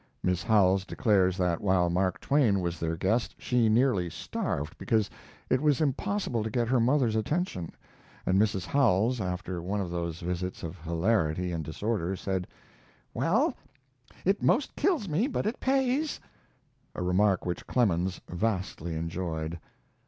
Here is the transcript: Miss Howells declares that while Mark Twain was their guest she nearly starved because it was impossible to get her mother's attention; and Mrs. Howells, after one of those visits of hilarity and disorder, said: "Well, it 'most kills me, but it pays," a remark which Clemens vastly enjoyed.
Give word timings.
Miss 0.23 0.41
Howells 0.41 0.83
declares 0.83 1.37
that 1.37 1.61
while 1.61 1.87
Mark 1.91 2.19
Twain 2.19 2.59
was 2.59 2.79
their 2.79 2.97
guest 2.97 3.35
she 3.37 3.69
nearly 3.69 4.09
starved 4.09 4.75
because 4.79 5.11
it 5.47 5.61
was 5.61 5.79
impossible 5.79 6.43
to 6.43 6.49
get 6.49 6.67
her 6.67 6.79
mother's 6.79 7.15
attention; 7.15 7.71
and 8.25 8.39
Mrs. 8.41 8.65
Howells, 8.65 9.21
after 9.21 9.61
one 9.61 9.79
of 9.79 9.91
those 9.91 10.19
visits 10.21 10.63
of 10.63 10.79
hilarity 10.79 11.51
and 11.51 11.63
disorder, 11.63 12.15
said: 12.15 12.47
"Well, 13.13 13.55
it 14.25 14.41
'most 14.41 14.75
kills 14.75 15.07
me, 15.07 15.27
but 15.27 15.45
it 15.45 15.59
pays," 15.59 16.19
a 16.95 17.03
remark 17.03 17.45
which 17.45 17.67
Clemens 17.67 18.19
vastly 18.27 18.95
enjoyed. 18.95 19.59